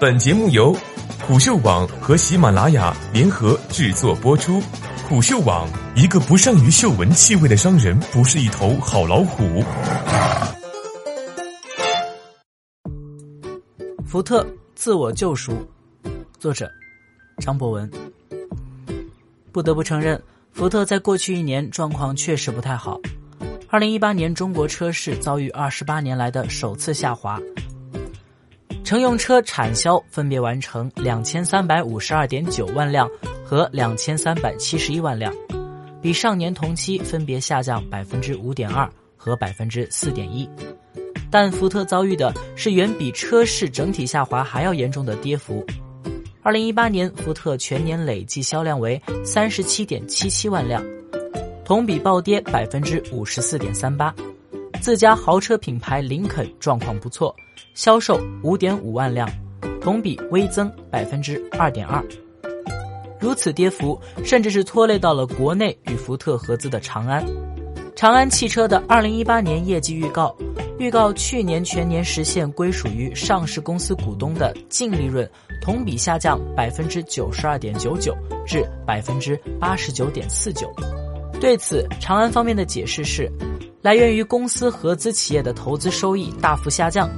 [0.00, 0.72] 本节目由
[1.26, 4.62] 虎嗅网和喜马拉雅联合制作播出。
[5.08, 9.64] 虎嗅网：一个不善于嗅闻气味的商人，不是一头好老虎。
[14.06, 15.66] 福特自我救赎，
[16.38, 16.70] 作者
[17.38, 17.90] 张博文。
[19.50, 20.22] 不得不承认，
[20.52, 23.00] 福特在过去一年状况确实不太好。
[23.68, 27.36] 二零一八年，中国车市遭遇二十八年来的首次下滑，
[28.88, 33.06] 乘用车产销分别完成两千三百五十二点九万辆
[33.44, 35.30] 和两千三百七十一万辆，
[36.00, 40.48] 比上年同期分别下降百分之五点二和百分之四点一。
[41.30, 45.62] 但福特遭遇的是远比车市整体下滑还要严重的跌幅。
[46.42, 50.82] 二零一八年，福特全年累计销量为三十七点七七万辆。
[51.62, 54.14] 同比暴跌百分之五十四点三八，
[54.80, 57.36] 自家豪车品牌林肯状况不错，
[57.78, 59.30] 销售五点五万辆，
[59.80, 62.04] 同比微增百分之二点二。
[63.20, 67.24] 如此跌幅，甚至是拖累到了国内与福特合资的长安。
[67.94, 70.36] 长安汽车的二零一八年业绩预告，
[70.80, 75.30] 预告去年全年实现归属于上市公司股东的净利润
[75.62, 78.12] 同比下降百分之九十二点九九
[78.44, 80.68] 至百分之八十九点四九。
[81.40, 83.30] 对此，长安方面的解释是，
[83.82, 87.08] 来源于公司合资企业的投资收益大幅下降，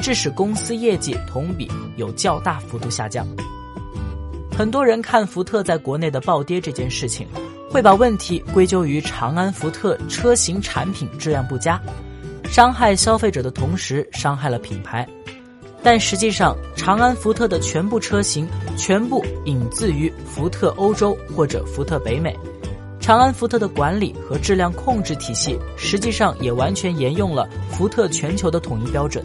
[0.00, 3.26] 致使公司业绩同比有较大幅度下降。
[4.56, 7.26] 很多人看福特在国内的暴跌这件事情，
[7.70, 11.80] 会把问题归咎于长安福特车型产品质量不佳，
[12.44, 15.08] 伤害消费者的同时伤害了品牌。
[15.82, 22.36] 但实际上，长安福特的全部车型全部引自于福特欧洲或者福特北美。
[23.00, 29.24] 长安福特的管理和质量控制体系，实际上也完全沿用了福特全球的统一标准，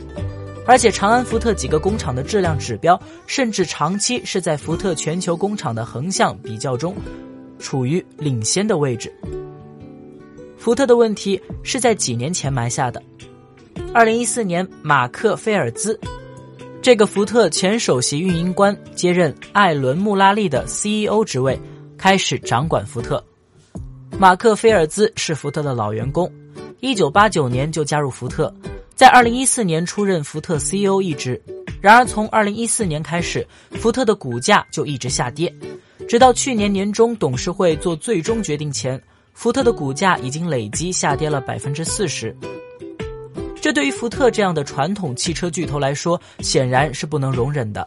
[0.67, 6.95] 而且长安福特几个工厂的质量指标，甚至长期是在福特全球工厂的横向比较中，
[7.59, 9.13] 处于领先的位置。
[10.57, 13.01] 福特的问题是在几年前埋下的。
[13.93, 15.99] 二零一四年，马克菲尔兹
[16.81, 21.59] 这个福特前首席运营官接任艾伦穆拉利的 CEO 职位，
[21.97, 23.23] 开始掌管福特。
[24.17, 26.31] 马克菲尔兹是福特的老员工，
[26.79, 28.51] 一九八九年就加入福特，
[28.95, 31.41] 在二零一四年出任福特 CEO 一职。
[31.81, 35.53] 然而，从二零一四年开始，福特的股价就一直下跌，
[36.07, 38.99] 直到去年年中董事会做最终决定前，
[39.33, 42.35] 福特的股价已经累计下跌了百分之四十。
[43.61, 47.85] 这对于福特这样的传统汽车巨头来说，显然是不能容忍的。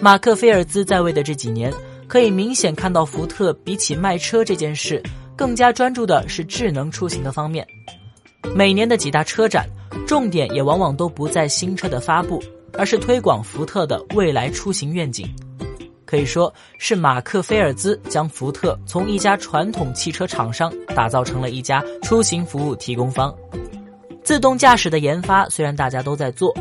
[0.00, 1.72] 马克菲尔兹在位的这几年。
[2.08, 5.02] 可以明显看到，福特比起卖车这件事，
[5.36, 7.66] 更加专注的是智能出行的方面。
[8.54, 9.68] 每年的几大车展，
[10.06, 15.28] 重点也往往都不在新车的发布，而是推广福特的未来出行愿景。
[16.04, 23.34] 可以说是马克菲尔兹将福特从一家传统汽车厂商打造成了一家出行服务提供方。
[24.24, 26.54] 自动驾驶的研发虽然大家都在做，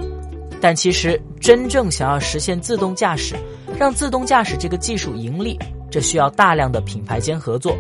[0.60, 3.36] 但其实真正想要实现自动驾驶。
[3.78, 5.60] 让自动驾驶这个技术盈利，
[5.92, 7.78] 这需要大量的品牌间合作、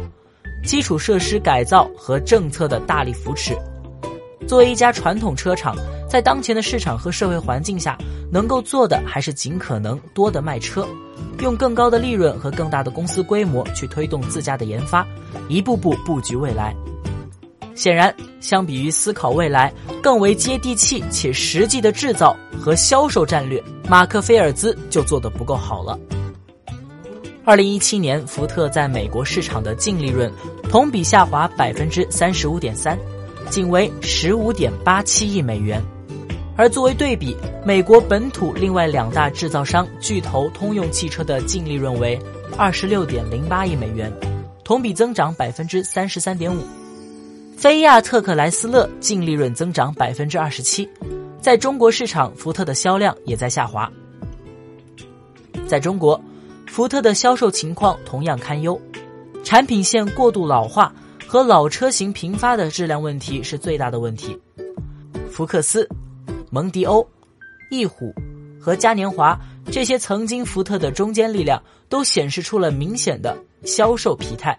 [0.64, 3.58] 基础设施改造和政策的大力扶持。
[4.47, 5.75] 作为一家传统车厂，
[6.09, 7.97] 在当前的市场和社会环境下，
[8.31, 10.88] 能够做的还是尽可能多的卖车，
[11.41, 15.06] 用更高的利润和更大的公司规模去推动自家的研发，
[15.50, 16.74] 一步步布局未来。
[17.75, 19.72] 显然，相比于思考未来
[20.02, 26.00] 更为接地气且实际的制造和销售战略，马克菲尔兹就做得不够好了。
[27.44, 30.31] 二零一七年，福特在美国市场的净利润
[30.69, 32.97] 同比下滑百分之三十五点三，
[33.50, 35.81] 仅为十五点八七亿美元。
[36.56, 42.19] 而作为对比，美国本土另外两大制造商巨头通用汽车的净利润为
[42.58, 44.12] 二十六点零八亿美元，
[44.63, 46.59] 同比增长百分之三十三点五。
[47.56, 50.88] 菲亚特克莱斯勒净利润增长百分之二十七，
[51.41, 53.91] 在中国市场，福特的销量也在下滑。
[55.67, 56.20] 在中国，
[56.66, 58.79] 福特的销售情况同样堪忧，
[59.44, 60.91] 产品线过度老化
[61.28, 64.40] 和老车型频发的质量问题是最大的问题。
[65.29, 65.88] 福克斯、
[66.50, 67.06] 蒙迪欧、
[67.70, 68.14] 翼虎
[68.59, 69.38] 和嘉年华
[69.70, 74.58] 这些曾经福特的中坚力量，都显示出了明显的销售疲态，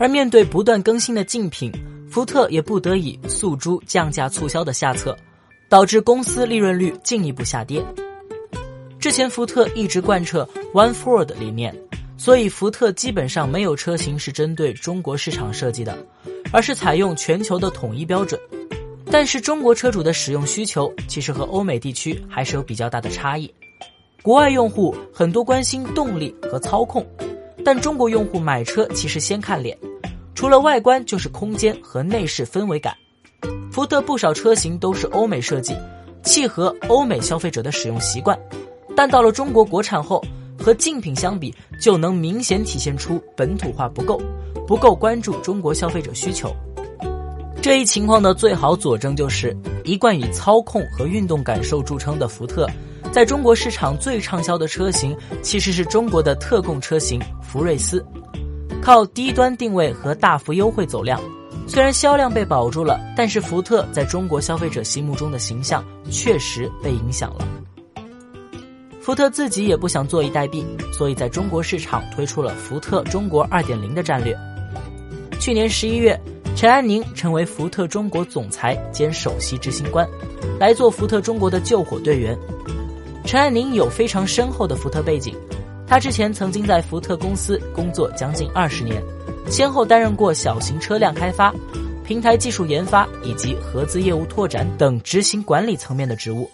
[0.00, 1.72] 而面对不断更新的竞品。
[2.10, 5.16] 福特也不得已诉诸降价促销的下策，
[5.68, 7.84] 导致公司利润率进一步下跌。
[8.98, 11.76] 之前福特一直贯彻 One Ford 理念，
[12.18, 15.96] 所以福特基本上没有车型是针对中国市场设计的，
[16.52, 18.38] 而是采用全球的统一标准。
[19.10, 23.50] 但是中国车主的使用需求其实和欧美地区还是有比较大的差异。
[24.20, 27.06] 国外用户很多关心动力和操控，
[27.64, 29.78] 但中国用户买车其实先看脸，
[30.34, 32.94] 除了外观就是空间和内饰氛围感。
[33.70, 35.74] 福特不少车型都是欧美设计，
[36.24, 38.36] 契合欧美消费者的使用习惯，
[38.96, 40.22] 但到了中国国产后，
[40.68, 44.20] 和竞品相比，就能明显体现出本土化不够，
[44.66, 46.54] 不够关注中国消费者需求。
[47.62, 52.68] 这一情况的最好佐证就是，一贯以操控和运动感受著称的福特，
[53.10, 58.04] 在中国市场最畅销的车型其实是中国的特供车型福睿斯，
[58.82, 61.18] 靠低端定位和大幅优惠走量。
[61.66, 67.48] 虽然销量被保住了，但是福特在中国消费者心目中的形象确实被影响了。
[69.08, 70.62] 福特自己也不想坐以待毙，
[70.92, 74.36] 所以在中国市场推出了福特中国2.0的战略。
[75.40, 76.20] 去年十一月。
[76.54, 80.06] 陈安宁成为福特中国总裁兼首席执行官，
[80.60, 82.36] 来做福特中国的救火队员。
[83.24, 85.34] 陈安宁有非常深厚的福特背景，
[85.86, 89.02] 他之前曾经在福特公司工作将近二十年，
[89.48, 91.54] 先后担任过小型车辆开发、
[92.04, 96.50] 平台技术研发以及合资业务拓展等执行管理层面的职务。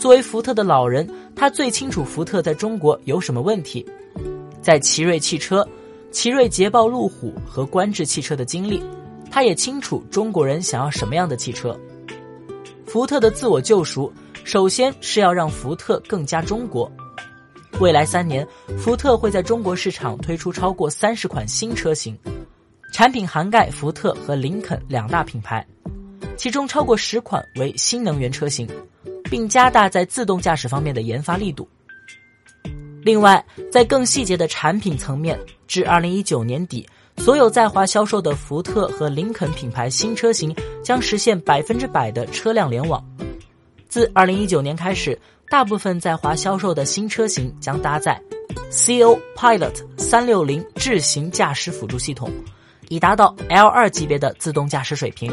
[0.00, 1.08] 作为福特的老人，
[1.38, 3.86] 他最清楚福特在中国有什么问题。
[4.60, 5.66] 在奇瑞汽车、
[6.10, 8.82] 奇瑞捷豹路虎和观致汽车的经历。
[9.30, 11.78] 他也清楚中国人想要什么样的汽车。
[12.86, 14.12] 福特的自我救赎，
[14.42, 16.90] 首先是要让福特更加中国。
[17.78, 18.44] 未来三年，
[18.78, 22.18] 福特会在中国市场推出超过三十款新车型，
[22.92, 25.64] 产品涵盖福特和林肯两大品牌，
[26.36, 28.66] 其中超过十款为新能源车型，
[29.30, 31.68] 并加大在自动驾驶方面的研发力度。
[33.02, 36.86] 另外，在更细节的产品层面，至二零一九年底。
[37.16, 40.54] 所有在华销售的福特和林肯品牌新车型
[40.84, 43.04] 将实现百分之百的车辆联网。
[43.88, 45.18] 自二零一九年开始，
[45.50, 48.22] 大部分在华销售的新车型将搭载
[48.70, 52.30] CO Pilot 三六零智行驾驶辅助系统，
[52.88, 55.32] 以达到 L 二级别的自动驾驶水平。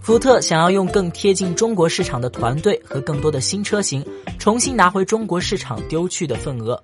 [0.00, 4.04] 福特想要用更贴近中国市场的团队和更多的新车型，
[4.38, 6.82] 重新拿回中国市场丢去的份额。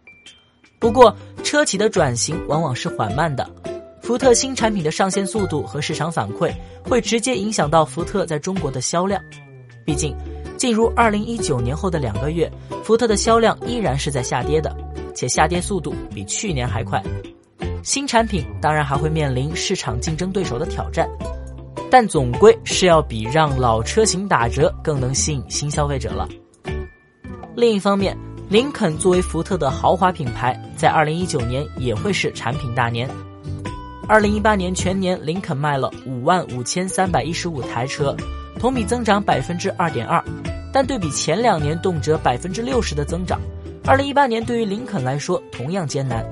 [0.78, 3.48] 不过，车企的转型往往是缓慢的，
[4.02, 6.52] 福特新产品的上线速度和市场反馈
[6.84, 9.20] 会直接影响到福特在中国的销量。
[9.84, 10.14] 毕竟，
[10.58, 12.52] 进入二零一九年后的两个月，
[12.84, 14.76] 福特的销量依然是在下跌的，
[15.14, 17.02] 且下跌速度比去年还快。
[17.82, 21.08] 新产品当然还会面临市场竞争对手的挑战，
[21.90, 26.28] 但总归是要比让老车型打折更能吸引新消费者了。
[27.54, 28.16] 另一方面，
[28.48, 33.08] 林肯作为福特的豪华品牌，在二零一九年也会是产品大年。
[34.08, 38.14] 二零一八年全年，林肯卖了五万五千三百一十五台车，
[38.58, 40.22] 同比增长百分之二点二，
[40.72, 43.40] 但对比前两年动辄百分之六十的增长，
[43.84, 46.24] 二零一八年对于林肯来说同样艰难。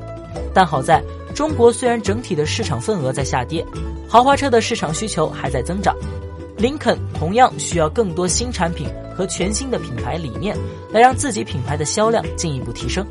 [0.52, 1.02] 但好在
[1.34, 3.64] 中国虽然整体的市场份额在下跌，
[4.08, 5.96] 豪华车的市场需求还在增长，
[6.56, 8.88] 林肯同样需要更多新产品。
[9.16, 10.56] 和全新的品牌理念，
[10.90, 13.06] 来让自己品牌的销量进一步提升。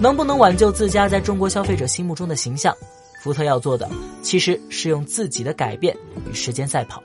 [0.00, 2.76] 能不能挽救自家在中国消费者心目中的形象？
[3.22, 3.88] 福特要做的，
[4.22, 5.96] 其实是用自己的改变
[6.28, 7.00] 与时间赛跑。